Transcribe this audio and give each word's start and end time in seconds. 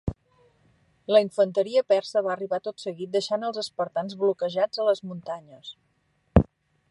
La 1.15 1.19
infanteria 1.25 1.83
persa 1.93 2.23
va 2.29 2.31
arribar 2.37 2.61
tot 2.69 2.81
seguit 2.85 3.13
deixant 3.17 3.47
els 3.51 3.61
espartans 3.65 4.17
bloquejats 4.23 4.83
a 4.85 4.87
les 4.91 5.03
muntanyes. 5.11 5.73